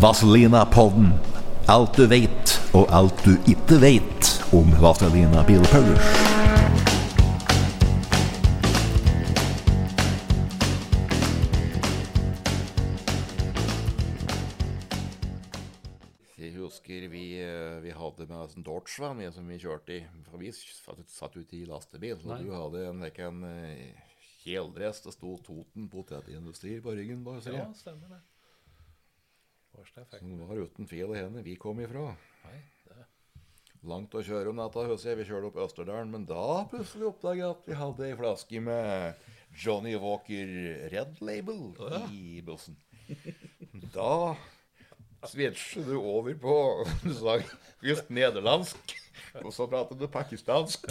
[0.00, 1.08] Vazelina-podden.
[1.68, 6.10] Alt du vet, og alt du ikke vet om Vazelina Bilpullers.
[16.36, 20.04] Jeg husker vi, eh, vi hadde med oss en Dodge-van vi, som vi kjørte i.
[20.28, 22.20] For vi satt, ute i lastebil.
[22.20, 23.96] Så du hadde en, like en eh,
[24.44, 25.06] kjeledress.
[25.08, 27.24] Det sto Toten potetindustri på ryggen.
[27.24, 28.20] Bare, Ja, stemmer det.
[28.20, 29.65] Hvor skal jeg fikk
[30.18, 31.44] Som var uten fil i hendene.
[31.46, 32.08] Vi kom ifra.
[32.46, 33.04] Nei, det
[33.86, 35.18] Langt å kjøre om natta, husker jeg.
[35.20, 36.10] Vi kjørte opp Østerdalen.
[36.10, 39.26] Men da plutselig oppdaget jeg at vi hadde ei flaske med
[39.62, 40.46] Johnny Walker
[40.92, 41.60] Red Label
[42.10, 42.76] i bussen.
[43.94, 44.34] Da
[45.26, 46.54] switcher du over på
[47.04, 47.36] Du sa
[47.84, 48.94] just nederlandsk,
[49.44, 50.86] og så pratet du pakistansk.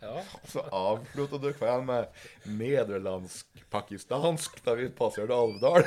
[0.00, 2.06] Ja, Så avsluttet du kvelden med
[2.60, 5.82] nederlandsk-pakistansk da vi passerte Alvdal.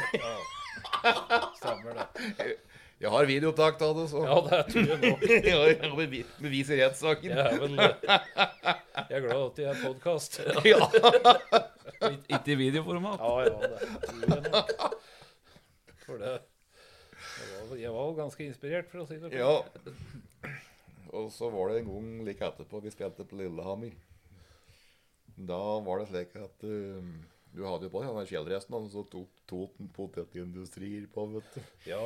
[1.60, 2.54] Stemmer det.
[3.04, 5.18] Jeg har videoopptak av det, så Ja, det tror jeg nå.
[5.28, 7.34] jeg har bevi- bevis i rettssaken.
[7.34, 7.60] Jeg er
[9.10, 10.40] Jeg er glad at det er podkast.
[10.72, 10.80] Ja.
[12.36, 13.20] Ikke i videoformat.
[13.20, 14.72] Ja, ja, det tror jeg nok.
[16.06, 16.34] For det
[17.80, 19.40] jeg var, jo ganske inspirert, for å si det sånn.
[19.40, 20.52] Ja.
[21.16, 23.94] Og så var det en gang like etterpå vi spilte på Lillehammer.
[25.50, 27.08] Da var det slik at uh,
[27.54, 31.62] du hadde jo på deg den kjeledressen, og så tok Toten potetindustrier på, vet du.
[31.92, 32.00] Ja,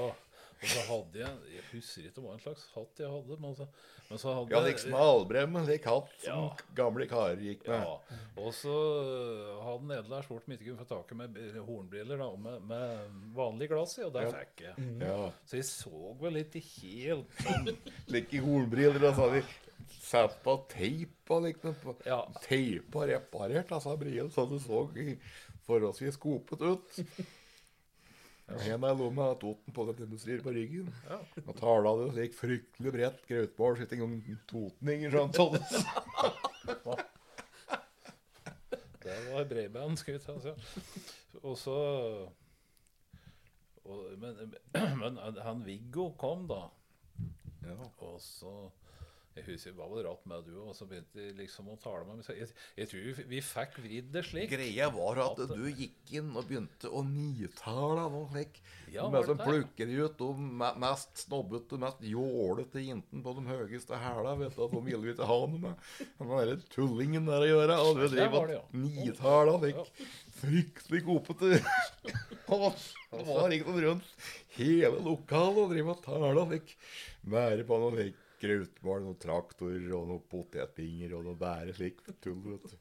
[0.57, 3.67] og så hadde jeg Jeg husker ikke hva en slags hatt jeg hadde, men så,
[4.09, 6.55] men så hadde Ja, liksom Albremmen, lik hatt som Ja.
[6.79, 7.83] gamle karer gikk med.
[7.85, 8.73] Ja, og så
[9.61, 11.37] hadde Nederland spurt om ikke kunne få tak i med
[11.67, 14.33] hornbriller da, med, med vanlig glass i, og det Ja.
[14.33, 14.89] fikk jeg.
[15.05, 15.31] Ja.
[15.45, 17.71] Så jeg så vel ikke helt sånn
[18.17, 19.43] Like hornbriller, da, sa vi
[19.91, 21.75] satt på teip og liksom
[22.05, 22.21] Ja.
[22.41, 24.85] Teip Teipa reparert altså brien, så det så
[25.67, 27.01] forholdsvis skopet ut.
[28.47, 30.87] En av lomma av Toten på den industrier på ryggen.
[31.09, 31.19] Ja.
[31.43, 35.57] Og tala det slik fryktelig bredt grautbål sitter en gang totninger sånn sånn.
[39.03, 40.35] Det var breiband, skal vi ta.
[40.43, 40.55] Så.
[41.43, 41.75] Og så
[43.87, 44.55] og, men,
[44.99, 46.65] men han Viggo kom, da.
[47.67, 47.77] Ja.
[48.03, 48.53] Og så
[49.37, 52.05] Jeg husker Hva var det rart med du og så begynte de liksom å tale
[52.07, 52.29] med meg.
[52.39, 52.49] Jeg,
[52.79, 54.49] jeg tror vi, vi fikk vridd det slik.
[54.51, 58.59] Greia var at du gikk inn og begynte å nitale noe slik.
[58.93, 60.29] Ja, de som plukker ut de
[60.81, 64.35] mest snobbete, mest jålete jentene på de høyeste hæla.
[64.41, 65.87] Vet du, at de ville vi ikke ha noe med
[66.17, 67.79] den derre tullingen der å gjøre.
[67.83, 68.61] Og du det, og ja.
[68.83, 69.83] nitala slik.
[70.37, 71.57] Fryktelig kopete.
[71.57, 74.15] Det var noe rundt
[74.57, 76.79] hele lokalet og drive og tala slik.
[77.27, 82.41] Være på noe slik grautmål, noen traktorer og noen potetbinger og noe bære slik tull.
[82.45, 82.75] vet du.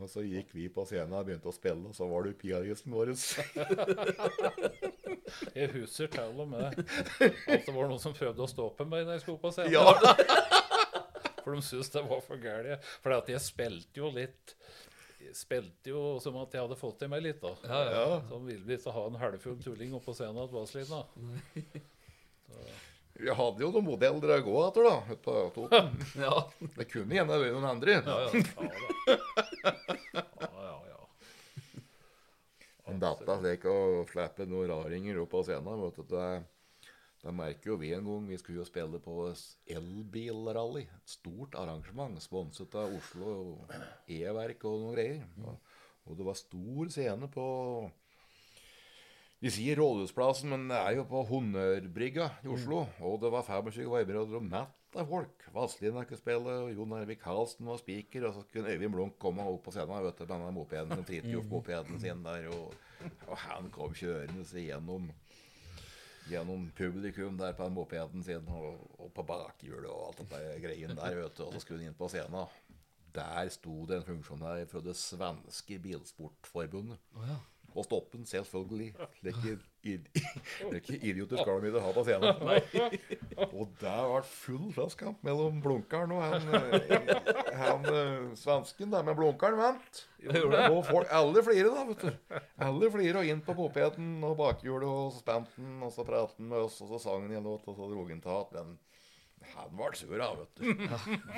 [0.00, 2.92] Og så gikk vi på scenen og begynte å spille, og så var du pianisten
[2.94, 3.08] vår.
[5.56, 9.12] Jeg husker til og med at det var noen som prøvde å stoppe meg når
[9.18, 9.74] jeg skulle på scenen.
[9.76, 9.86] Ja.
[11.44, 12.80] For de syntes det var for gærent.
[13.00, 14.54] For jeg spilte jo litt
[15.20, 17.52] jeg Spilte jo som at jeg hadde fått i meg litt, da.
[17.92, 18.20] Ja.
[18.28, 21.02] Så ville vi ikke ha en halvfull tulling oppå scenen at var sliten, da.
[22.50, 22.89] Vazelina.
[23.20, 24.94] Vi hadde jo noen modeller å gå etter, da.
[25.10, 25.90] Ute på Toten.
[26.24, 26.36] Ja.
[26.76, 27.98] Det kunne gjerne vært noen andre.
[28.00, 28.30] Ja, ja.
[30.40, 31.02] Ja, ja.
[32.86, 33.76] Men dette slik å
[34.10, 36.90] slippe noen raringer opp på scenen, vet du, det,
[37.22, 38.24] det merker jo vi en gang.
[38.30, 39.18] Vi skulle jo spille på
[39.76, 40.86] elbilrally.
[40.88, 43.34] Et stort arrangement sponset av Oslo
[44.10, 45.26] E-verk og noen greier.
[45.44, 45.76] Og,
[46.08, 47.46] og det var stor scene på
[49.40, 52.82] De sier Rådhusplassen, men det er jo på Honnørbrygga i Oslo.
[53.08, 55.46] Og det var 25 veibrødre og mett av folk.
[55.54, 58.26] Vazelina kunne spille, og Jon Ervik Halsen var spiker.
[58.28, 61.06] Og så kunne Øyvind Blunk komme opp på scenen vet du, med denne mopeden, den
[61.08, 62.50] Fridtjof-mopeden sin der.
[62.52, 62.74] Og,
[63.30, 65.08] og han kom kjørende gjennom
[66.30, 70.92] gjennom publikum der på den mopeden sin og, og på bakhjulet og alt dette greien
[70.98, 71.46] der, vet du.
[71.46, 72.44] Og så skulle han inn på scenen.
[73.16, 77.00] Der sto det en funksjonær fra det svenske bilsportforbundet.
[77.74, 78.92] Og stoppe den, selvfølgelig.
[79.22, 79.58] Det er ikke,
[81.10, 82.40] idioter skal de ikke ha på scenen.
[83.54, 87.14] Og det har vært full slåsskamp mellom Blunkeren og han, eh,
[87.56, 90.04] han eh, svensken der med Blunkeren vant.
[90.26, 92.38] Og folk, alle flirer da, vet du.
[92.66, 96.52] Alle flirer og inn på popeten og bakhjulet og spente han, og så pratet han
[96.52, 98.78] med oss, og så sang han en låt, og så dro han til men
[99.54, 100.64] han ble sur, da, vet du.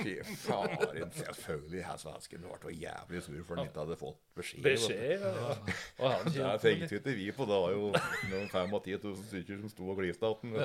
[0.03, 1.13] Fy faren.
[1.15, 4.65] Selvfølgelig, han svensken ble jævlig sur for han ikke hadde fått beskjed.
[4.67, 5.55] Beskjed, ja.
[6.03, 7.47] Og han Det tenkte ikke vi på.
[7.49, 7.93] Det var jo
[8.33, 10.59] noen 5 10 000 stykker som sto og gliste av den.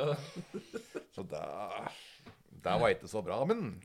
[1.16, 1.46] Så det,
[2.66, 3.40] det var ikke så bra.
[3.50, 3.78] Men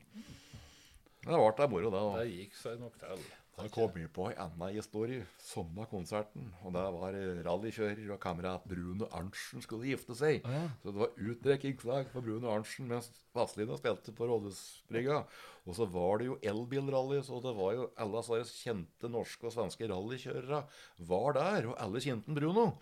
[1.23, 2.03] det ble da moro, det.
[2.19, 3.25] Det gikk seg nok til.
[3.63, 5.23] Da kom vi på en annen historie.
[5.39, 6.49] Samme konserten.
[6.65, 7.15] Og det var
[7.45, 10.43] rallykjører og kamerat Bruno Arntzen skulle gifte seg.
[10.81, 15.21] Så det var utdrekkingslag for Bruno Arntzen mens Vazelina spilte på Rådhusbrygga.
[15.63, 19.55] Og så var det jo elbilrally, så det var jo alle disse kjente norske og
[19.55, 20.63] svenske rallykjørere
[21.07, 21.71] var der.
[21.71, 22.73] Og alle kjente Bruno.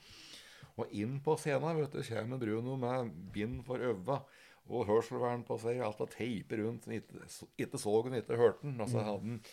[0.82, 4.24] Og inn på scenen vet du, kommer Bruno med bind for øva
[4.72, 6.90] og hørselvern på seg og alt av teiper rundt.
[6.90, 7.28] Ikke,
[7.60, 8.82] ikke så han, ikke hørte han.
[8.82, 9.44] Og så hadde han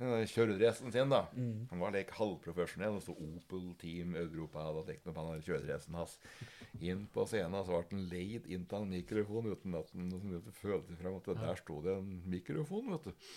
[0.00, 1.26] kjøredressen sin, da.
[1.70, 2.96] Han var like halvprofesjonell.
[2.98, 6.18] Og så Opel Team Europa hadde tenkt på han kjøreracen hans.
[6.80, 10.96] Inn på scenen så ble han leid inn til en mikrofon uten at han følte
[11.00, 13.28] fram at der sto det en mikrofon, vet du.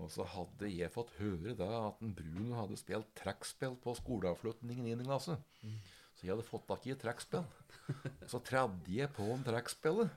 [0.00, 4.86] Og så hadde jeg fått høre da at en Bruno hadde spilt trekkspill på skoleavslutningen
[4.88, 5.04] i 9.
[5.04, 5.36] klasse.
[6.16, 7.44] Så jeg hadde fått tak i et trekkspill.
[8.30, 10.12] Så tredde jeg på en trekkspillet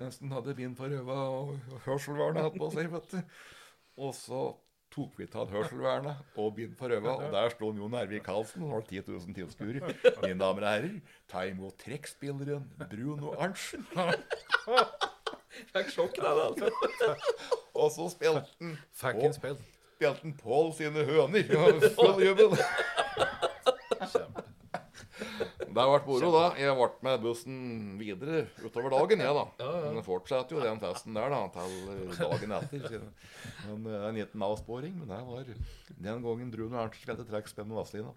[0.00, 3.36] mens han hadde bind for øva og hørselvernet hatt på seg, vet du.
[4.02, 4.40] Og så
[4.96, 7.12] tok vi av hørselvernet og begynte for Røva.
[7.20, 9.94] og der sto Jon Ervik Halsen og har 10 000 tilskuere.
[10.22, 13.84] Mine damer og herrer, ta imot trekkspilleren Bruno Arntzen.
[15.72, 16.70] Fikk sjokk, da, altså.
[17.76, 21.44] Og så spilte han Fikk på- en spilte han Pål sine høner.
[21.48, 22.56] Ja, Full jubel.
[25.76, 26.44] Det har vært moro, da.
[26.56, 27.56] Jeg ble med bussen
[28.00, 29.42] videre utover dagen, jeg, da.
[29.84, 33.02] Men det fortsatte jo den festen der da, til dagen etter.
[33.66, 34.94] Men er en liten avsporing.
[35.02, 38.12] Men det var den gangen Bruno Arntzen spilte trekkspill med Vazelina.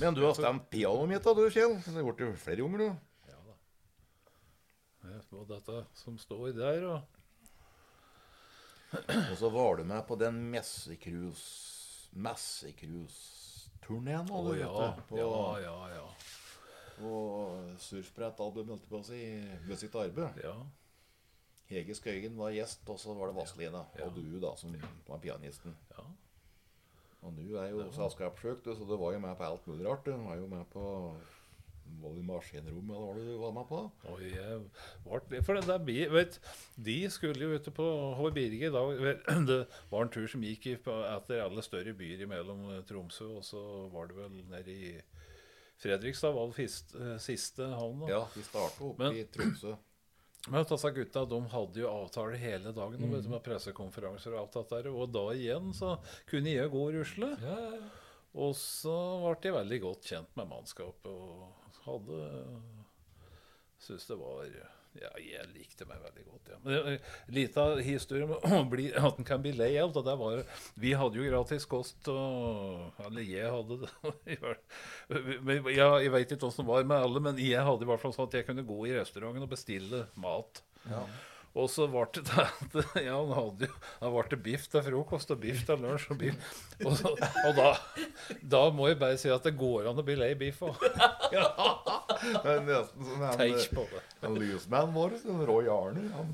[0.00, 1.74] Men du har stemt pianoet mitt, da, du, Kjell.
[1.82, 2.88] Det har blitt flere ganger, du.
[3.34, 3.58] Ja da.
[5.02, 7.02] Det er på dette som står der, og
[8.94, 11.71] Og så var du med på den Messecruise
[12.12, 14.94] Messecruise-turneen, Oh, ja.
[15.08, 16.06] På, ja, ja, ja.
[17.08, 19.20] Og surfbrettalbum, holdt jeg på si,
[19.68, 20.42] ved sitt arbeid.
[20.44, 20.54] ja.
[21.72, 23.80] Hege Skøyen var gjest, og så var det Vazelina.
[23.96, 24.04] Ja.
[24.06, 24.74] Og du, da, som
[25.08, 25.76] var pianisten.
[25.96, 26.02] ja.
[27.22, 30.04] Og du er jo selskapssjuk, så du var jo med på alt mulig rart.
[30.06, 30.82] Du var jo med på
[32.02, 33.80] Var det maskinrom, eller hva det du var med på?
[34.10, 34.56] Oi, jeg
[35.28, 36.38] ble, for det der, vet,
[36.82, 37.86] De skulle jo ute på
[38.18, 39.20] Hår Birge i dag.
[39.50, 39.58] Det
[39.92, 43.62] var en tur som gikk etter alle større byer imellom eh, Tromsø, og så
[43.94, 44.92] var det vel nede i
[45.82, 48.04] Fredrikstad var det eh, siste havn.
[48.10, 49.76] Ja, de starta oppe Men- i Tromsø.
[50.50, 53.28] Men disse gutta de hadde jo avtaler hele dagen Mm.
[53.30, 54.82] med pressekonferanser og alt dette.
[54.82, 57.28] der, Og da igjen så kunne jeg gå og rusle.
[58.32, 58.94] Og så
[59.24, 61.50] ble jeg veldig godt kjent med mannskapet og
[61.86, 62.20] hadde
[63.82, 64.46] Syns det var
[64.92, 66.58] Ja, jeg likte meg veldig godt, ja.
[66.62, 70.14] Men eh, Lita historie om at en kan bli lei av det.
[70.20, 70.42] var,
[70.76, 73.90] Vi hadde jo gratis kost, og Eller jeg hadde det.
[75.78, 78.14] ja, jeg, veit ikke åssen det var med alle, men jeg hadde i hvert fall
[78.14, 80.62] sånn at jeg kunne gå i restauranten og bestille mat.
[81.52, 85.34] Og så ble det at ja, han hadde jo han ble til biff til frokost
[85.34, 86.54] og biff til lunsj og biff.
[86.80, 87.66] Og, så, og da,
[88.54, 90.80] da må jeg bare si at det går an å bli lei biff òg.
[92.22, 93.22] Det er nesten som
[93.90, 94.00] det.
[94.22, 95.14] en lysmannen vår,
[95.48, 96.04] Roy Arne.
[96.14, 96.28] Han,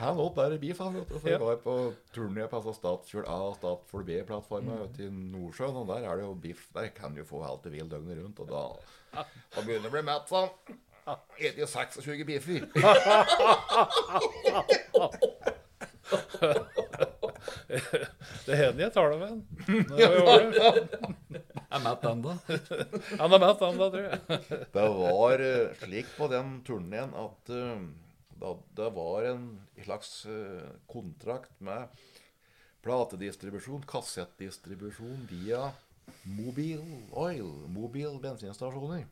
[0.00, 0.96] han åt bare biff, han.
[0.96, 1.18] vet du.
[1.20, 1.42] Så jeg Ja.
[1.44, 1.76] var på
[2.14, 4.96] turné på altså Statfjord A og Statfjord B-plattforma mm.
[5.04, 5.78] i Nordsjøen.
[5.84, 6.66] Og der er det jo biff.
[6.74, 8.42] Der kan du få alt du vil døgnet rundt.
[8.42, 8.64] Og da,
[9.22, 10.50] da begynner du å bli mett sånn.
[11.02, 12.66] Spiser jo 26 biffer.
[18.46, 19.42] Det hender jeg tar det med en.
[19.98, 21.42] Jeg.
[21.72, 22.34] Er mett ennå?
[23.18, 24.40] Han er mett, ennå, tror jeg.
[24.76, 27.84] Det var eh, slik på den turneen at eh,
[28.42, 29.46] da, det var en
[29.80, 31.88] slags eh, kontrakt med
[32.84, 35.70] platedistribusjon, kassettdistribusjon via
[36.26, 36.82] Mobil
[37.14, 39.06] Oil, Mobil bensinstasjoner.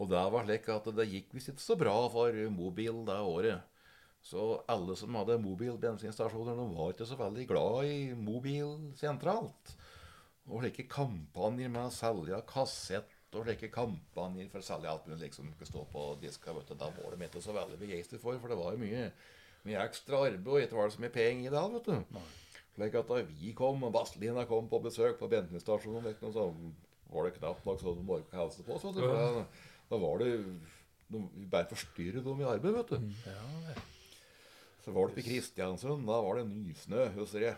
[0.00, 3.66] Og det var slik at det gikk visst ikke så bra for Mobil det året.
[4.24, 9.74] Så alle som hadde Mobil bensinstasjoner, de var ikke så veldig glad i Mobil sentralt.
[10.48, 15.28] Og slike kampanjer med å selge kassett og slike kampanjer for å selge alt mulig
[15.28, 18.40] liksom ikke stå på diska, vet du, da var de ikke så veldig begeistret for,
[18.42, 19.04] for det var jo mye
[19.68, 21.64] mye ekstra arbeid, og ikke var det så mye penger i det.
[21.74, 22.20] vet du.
[22.76, 26.46] Slik at da vi kom, og Vazelina kom på besøk på bensinstasjonen, så
[27.10, 28.86] var det knapt nok så de orka å hilse på oss.
[29.90, 30.30] Da, var det
[31.10, 33.08] de, bare forstyrret dem i arbeid, vet du.
[33.26, 33.74] Ja,
[34.84, 36.06] Så var det på Kristiansund.
[36.06, 37.56] Da var det nysnø, husker jeg.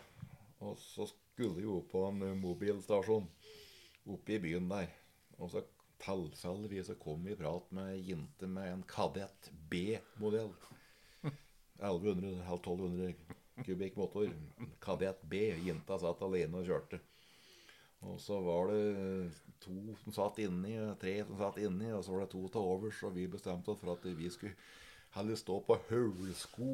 [0.62, 3.28] Og så skulle vi opp på en eh, mobilstasjon
[4.12, 4.88] oppe i byen der.
[5.38, 5.62] Og så
[6.02, 10.50] tilfeldigvis så kom vi i prat med ei jente med en Kadett B-modell.
[11.82, 13.12] 1100, 1200
[13.66, 14.30] kubikk motor.
[14.82, 15.44] Kadett B.
[15.66, 17.02] Jenta satt alene og kjørte.
[18.02, 19.30] Og så var det
[19.62, 23.02] to som satt inni, tre som satt inni, og så var det to til overs.
[23.06, 24.56] Og vi bestemte oss for at vi skulle
[25.12, 26.70] heller stå på høvelsko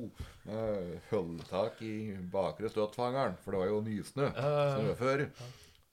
[0.47, 1.95] med hulltak i
[2.33, 4.29] bakre støtfangeren, for det var jo nysnø.
[4.35, 5.33] Snøføre.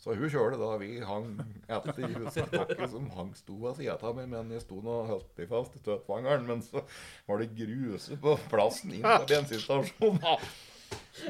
[0.06, 1.32] Så hun kjørte da vi hang
[1.72, 5.77] etter i som hang sto av sida av meg, men jeg sto nå meg fast
[5.80, 6.46] i støtfangeren.
[6.46, 6.84] Men så
[7.25, 10.22] var det gruse på plassen inn til bensinstasjonen.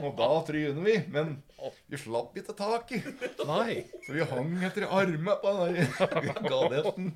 [0.02, 1.36] Og da tryner vi, men
[1.90, 3.06] vi slapp ikke taket.
[3.48, 3.84] Nei.
[4.06, 5.76] Så vi hang etter armene på den
[6.52, 7.12] gadetten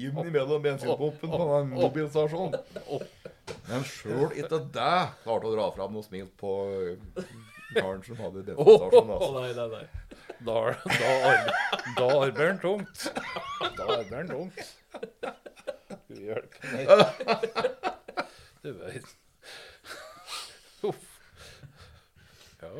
[0.00, 2.54] inn mellom bensinpumpen på den mobilstasjonen.
[3.68, 6.54] Men sjøl ikke det klarte å dra fram noe smil på
[7.74, 9.12] karen som hadde bensinstasjon.
[9.18, 9.32] Altså.
[9.40, 9.86] nei, nei, nei.
[10.44, 11.58] Da, da, arbe-
[11.98, 13.04] da arbeider han tungt.
[13.76, 14.64] Da arbeider han tungt.
[16.08, 16.84] Gud hjelpe meg.
[18.64, 19.10] Du veit.
[20.88, 21.02] Uff.
[22.64, 22.70] Ja.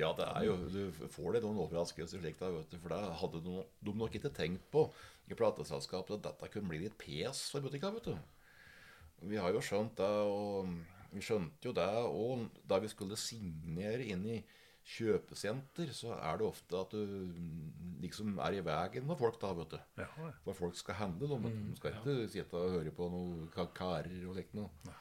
[0.00, 3.00] Ja, det er jo, du får det noen overraskelser slik da, vet du, for det
[3.22, 4.86] hadde de, de nok ikke tenkt på
[5.30, 8.16] i plateselskapet at dette kunne bli litt pes for butikka, vet du.
[9.30, 10.72] Vi har jo skjønt det, og
[11.12, 14.40] vi skjønte jo det, og da vi skulle signere inn i
[14.90, 19.52] kjøpesenter, så er det ofte at du mm, liksom er i veien med folk da,
[19.58, 19.78] vet du.
[20.00, 20.30] Ja, ja.
[20.46, 21.38] For folk skal handle, da.
[21.44, 21.68] Men du.
[21.68, 24.96] de skal ikke sitte og høre på noe kakarer og likt noe.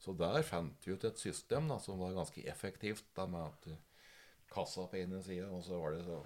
[0.00, 3.70] Så der fant vi ut et system da, som var ganske effektivt, da, med at
[3.70, 3.80] uh,
[4.50, 6.18] kassa på ene sida, og så var det så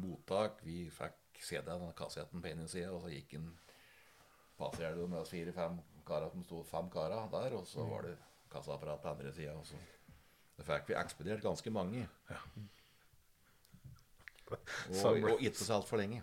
[0.00, 0.60] mottak.
[0.66, 3.50] Vi fikk CD-en og kassetten på ene sida, og så gikk en
[4.58, 8.14] passerte med fire-fem karer som sto fem karer der, og så var det
[8.52, 9.56] kassaapparat på andre sida.
[10.54, 12.06] Det fikk vi ekspedert ganske mange.
[14.50, 16.22] Og, og ikke så altfor lenge.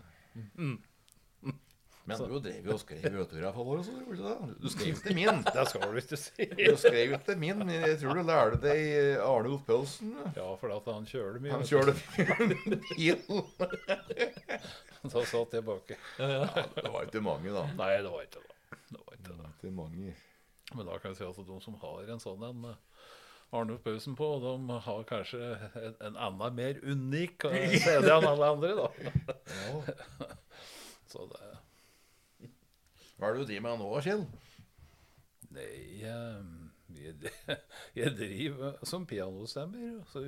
[2.09, 4.55] Men du drev jo og skrev autografer våre, så gjorde du det?
[4.63, 5.43] Du skrev til min.
[5.45, 6.47] Det skal du ikke si.
[6.57, 7.61] Du skrev til min.
[7.75, 10.15] Jeg tror du lærte deg Arne Oppølsen.
[10.37, 11.53] Ja, for at han kjører mye.
[11.53, 13.21] Han kjører kjørte bil.
[15.01, 15.97] Da satt jeg baki.
[16.17, 17.67] Det var ikke mange, da.
[17.77, 18.77] Nei, det var ikke det.
[18.91, 19.53] Det var ikke det.
[19.55, 20.15] Ikke mange.
[20.73, 22.75] Men da kan jeg si at de som har en sånn en med
[23.51, 25.41] Arne Pausen på, de har kanskje
[25.75, 28.87] en, en annen mer unik eh, CD enn alle andre, da.
[29.03, 30.29] Ja.
[31.11, 31.41] Så det
[33.21, 34.23] Hva er det du driver med nå, Kjell?
[35.53, 36.39] Nei, eh,
[36.97, 37.33] jeg,
[37.99, 39.99] jeg driver som pianostemmer.
[40.09, 40.23] Så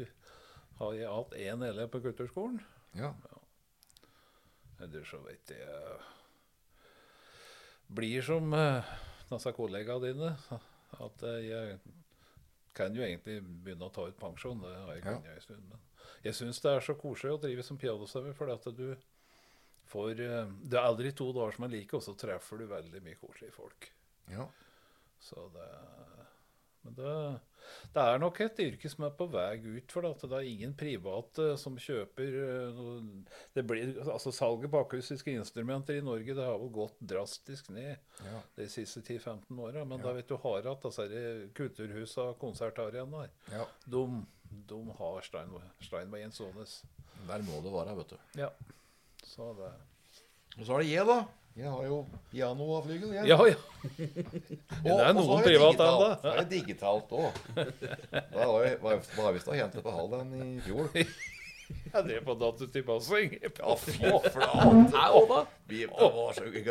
[0.79, 2.59] har jeg hatt én elev på kulturskolen.
[2.97, 3.09] Ja.
[4.83, 5.97] Eller så vet jeg
[7.93, 8.93] Blir som eh,
[9.29, 10.31] disse kollegaene dine.
[11.03, 11.79] At eh, jeg
[12.77, 14.61] kan jo egentlig begynne å ta ut pensjon.
[14.63, 15.17] Det har jeg Ja.
[15.33, 15.65] en stund.
[15.69, 15.81] Men
[16.25, 18.87] jeg syns det er så koselig å drive som pianostemmer, fordi at du
[19.93, 23.05] får eh, Det er aldri to dager som er like, og så treffer du veldig
[23.05, 23.89] mye koselige folk.
[24.33, 24.49] ja.
[25.23, 25.69] Så det
[26.83, 27.11] Men det,
[27.95, 30.73] det er nok et yrke som er på vei ut, for at det er ingen
[30.75, 32.81] private som kjøper eh,
[33.55, 37.95] det blir, altså Salget på akustiske instrumenter i Norge det har vel gått drastisk ned
[38.25, 38.41] ja.
[38.59, 39.85] de siste 10-15 åra.
[39.87, 43.63] Men da vet du har hatt her kulturhusa og konsertarenaer, ja.
[43.87, 44.03] de,
[44.73, 46.81] de har Steinway, Steinway Sones.
[47.29, 48.19] Der må det være, vet du.
[48.43, 48.51] Ja.
[49.23, 49.71] Så det
[50.59, 51.19] Og så er det jeg, da.
[51.55, 51.97] Jeg har jo
[52.31, 53.11] piano og flygel.
[53.13, 53.27] Jeg.
[53.29, 53.53] Ja, ja.
[54.85, 55.83] Og- det er noen privat digitalt.
[55.85, 56.09] ennå.
[56.21, 57.31] Så er det digitalt òg.
[58.33, 60.89] Da var jeg- var var jeg visst hentet på Halden i fjor.
[61.93, 63.35] Jeg drev på datatilpassing.
[63.41, 64.47] Ja, fy flate.
[65.15, 65.47] Og?
[65.69, 66.65] Vi, var så, jeg,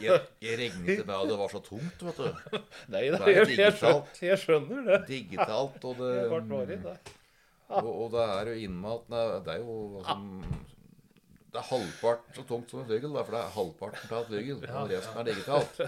[0.00, 2.56] jeg, jeg regnet med at det var så tungt, vet du.
[2.90, 4.08] Nei, da, Det er jeg, digitalt.
[4.16, 4.98] skjønner, jeg skjønner det.
[5.10, 6.14] Digitalt, og det,
[7.68, 10.16] og, og det er jo innmat Det er jo altså,
[11.50, 14.60] Det er halvparten så tungt som en flygel, for det er halvparten av et flygel.
[14.68, 14.82] Ja.
[14.92, 15.80] resten er digitalt.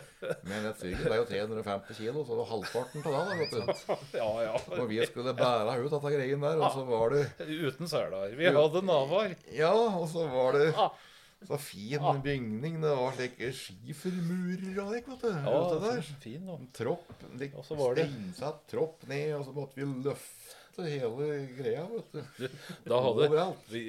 [0.51, 3.21] Men et flygel er jo 350 kilo, så det var halvparten av det.
[3.29, 3.95] da, vet du.
[4.19, 4.57] Ja, ja.
[4.81, 8.35] Og vi skulle bære ut dette greien der, og så var det Uten seler.
[8.41, 9.37] Vi hadde navar.
[9.55, 10.73] Ja, og så var det
[11.47, 12.81] så fin bygning.
[12.83, 15.31] Det var slike skifermurer og det, vet du.
[15.47, 16.03] Ja, det der.
[16.23, 16.59] fin da.
[16.77, 21.29] Tropp, lik, Og så var det- steinsatt tropp ned, og så måtte vi løfte hele
[21.59, 22.49] greia, vet du.
[22.89, 23.85] Da hadde vi,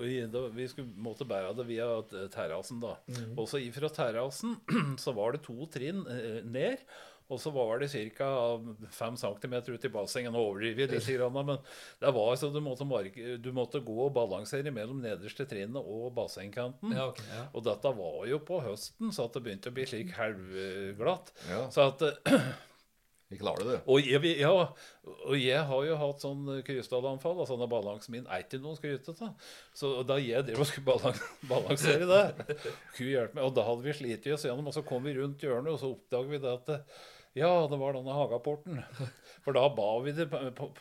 [0.00, 1.88] vi, da, vi skulle måtte bære det via
[2.34, 2.96] terrassen, da.
[3.06, 3.34] Mm.
[3.38, 4.56] Også ifra terrassen
[5.04, 6.82] så var det to trinn eh, ned.
[7.32, 8.26] Og så var det ca.
[8.92, 10.32] 5 cm ut i bassenget.
[10.32, 11.56] Nå overdriver jeg litt, men
[12.02, 16.12] det var så du måtte, marke, du måtte gå og balansere mellom nederste trinnet og
[16.18, 16.92] bassengkanten.
[16.92, 17.46] Ja, okay, ja.
[17.56, 21.32] Og dette var jo på høsten, så det begynte å bli slik halvglatt.
[21.48, 21.64] Ja.
[21.72, 22.44] Så at eh,
[23.34, 23.78] Vi klarer det.
[23.90, 28.44] og jeg, ja, og jeg har jo hatt sånn krystallanfall, og når balansen min er
[28.44, 29.32] ikke noe skrytete.
[29.76, 32.58] Så da jeg drev og skulle balans, balansere det
[32.94, 35.42] Gud hjelpe meg, og da hadde vi slitt oss gjennom, og så kom vi rundt
[35.42, 36.80] hjørnet, og så oppdaget vi det at det-
[37.34, 38.76] ja, det var denne Hagaporten.
[39.42, 40.28] For da ba vi det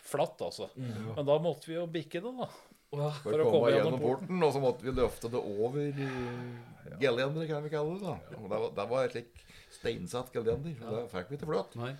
[0.06, 0.68] flatt, altså.
[0.78, 2.46] Men da måtte vi jo bikke det, da.
[2.94, 5.88] For, For å komme komme gjennom gjennom porten, og så måtte vi løfte det over
[5.98, 6.98] ja.
[7.02, 8.06] gelender, kan vi kalle det.
[8.06, 8.38] da.
[8.38, 9.42] Og det var, det var et slik
[9.74, 10.76] steinsatt gelender.
[10.86, 11.74] og Det fikk vi til fløt.
[11.82, 11.94] Nei.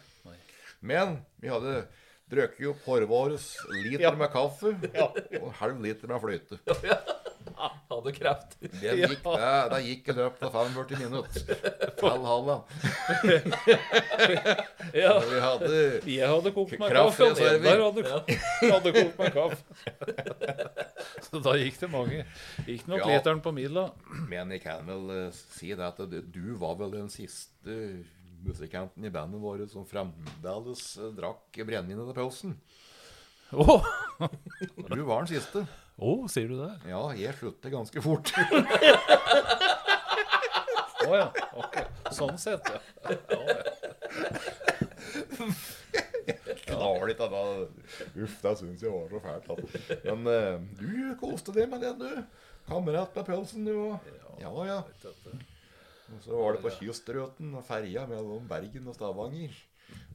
[0.84, 1.86] Men vi hadde
[2.34, 3.44] drukket opp vårt
[3.84, 4.74] liter med kaffe
[5.04, 6.60] og en halv liter med fløyte.
[7.94, 8.56] Hadde kreft.
[8.60, 11.42] Det gikk, det, det gikk i løpet av 45 minutter.
[12.00, 12.56] Til Halla.
[14.94, 15.12] Ja.
[15.18, 15.78] Og Vi hadde
[16.10, 17.84] Jeg hadde kokt meg kaffe, reserver.
[17.84, 18.02] hadde,
[18.74, 19.64] hadde kokt meg kaffe.
[21.30, 22.24] Så da gikk det mange.
[22.68, 23.10] Gikk nok Ja.
[23.14, 23.88] literen på mila.
[24.30, 27.78] Men jeg kan vel eh, si det at du, du var vel den siste
[28.44, 32.58] musikanten i bandet vårt som fremdeles eh, drakk brennevin etter pausen.
[33.52, 33.86] Oh.
[34.90, 35.66] Du var den siste.
[35.98, 36.72] Å, sier du det?
[36.90, 38.32] Ja, jeg slutter ganske fort.
[41.04, 41.28] Å ja.
[41.60, 41.76] ok.
[42.16, 42.80] Sånn sett, ja.
[46.70, 47.36] ja, litt av.
[48.16, 49.50] Uff, det syns jeg var så fælt.
[49.50, 49.56] Da.
[50.08, 52.24] Men eh, du koste deg med det, du.
[52.70, 54.14] Kamerat med pølsen, du òg.
[54.42, 54.80] Ja ja.
[56.24, 59.56] Så var det på kystruten og ferja mellom Bergen og Stavanger.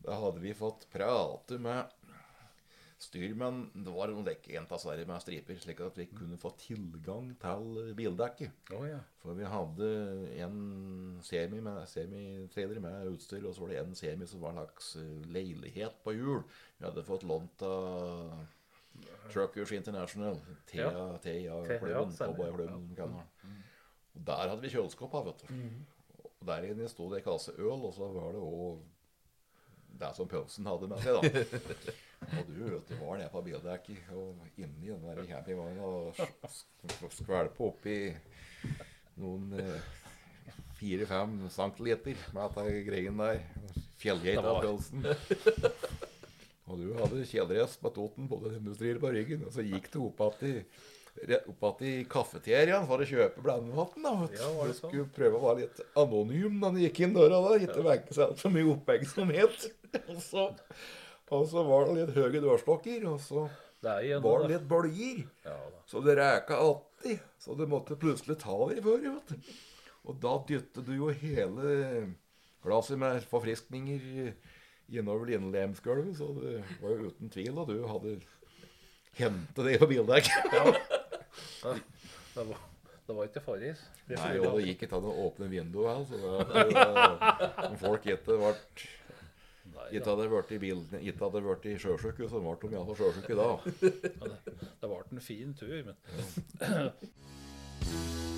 [0.04, 1.92] Da hadde vi fått prate med
[2.98, 3.68] styrmenn.
[3.84, 8.72] Det var noen dekkjenter en med striper, slik at vi kunne få tilgang til bildekket.
[8.74, 8.98] Oh, ja.
[9.22, 9.90] For vi hadde
[10.42, 10.58] en
[11.22, 14.94] semi med semitrailer med utstyr, og så var det en semi som var en slags
[14.98, 16.42] eh, leilighet på hjul.
[16.78, 18.32] Vi hadde fått lånt av
[19.30, 20.40] Truckers International,
[20.72, 20.90] Ja.
[21.22, 22.88] TIA-klubben, ja, Cowboyklubben.
[22.98, 25.52] Og der hadde vi kjøleskap vet du.
[25.52, 25.97] Og
[26.48, 28.80] der inne sto det en kasse øl, og så var det òg
[29.98, 31.22] det som pølsen hadde med seg, da.
[32.38, 36.18] Og du vet, du var nede på bildekket og inni den der campingvogna og
[36.50, 37.96] sk- skvelpa oppi
[39.18, 39.88] noen eh,
[40.78, 43.40] fire-fem centiliter med dette greien der.
[43.98, 45.06] Fjellgeitapølsen.
[46.68, 50.20] Og du hadde kjeledress på Toten, både industrier på ryggen, og så gikk du opp
[50.44, 50.62] igjen
[51.50, 54.28] opp igjen i kafeteriaen for å kjøpe blandevann.
[54.36, 54.90] Ja, var det sånn?
[54.92, 57.64] skulle prøve å være litt anonym da du gikk inn døra der.
[57.68, 59.68] Ikke vekke seg altfor mye oppmerksomhet.
[60.12, 60.50] Og så,
[61.32, 63.46] og så var det litt høye dørstokker, og så
[64.02, 64.48] igjen var det.
[64.48, 65.22] det litt bølger.
[65.46, 65.56] Ja.
[65.88, 67.24] Så det reka alltid.
[67.40, 69.34] Så du måtte plutselig ta deg før, vet.
[70.08, 71.72] Og da dyttet du jo hele
[72.64, 74.32] glasset med forfriskninger
[74.88, 78.14] innover linlemsgulvet, så det var jo uten tvil at du hadde
[79.18, 80.94] hentet det på bildekket.
[81.62, 82.60] Det var,
[83.06, 83.82] det var ikke Farris.
[84.10, 86.20] Nei, og det gikk ikke an å åpne vinduet Altså.
[86.20, 88.54] så det, det, om folk ikke ble
[89.88, 93.34] ikke hadde vært i bilen, ikke hadde vært i sjøsjuke, så ble de iallfall sjøsjuke
[93.38, 93.48] da.
[93.80, 95.96] Det ble en fin tur, men